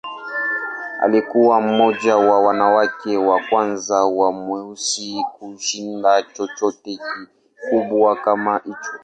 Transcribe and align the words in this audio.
Alikuwa 0.99 1.61
mmoja 1.61 2.17
wa 2.17 2.41
wanawake 2.41 3.17
wa 3.17 3.41
kwanza 3.49 3.95
wa 3.95 4.29
weusi 4.29 5.23
kushinda 5.39 6.23
chochote 6.23 6.99
kikubwa 7.61 8.15
kama 8.15 8.61
hicho. 8.65 8.91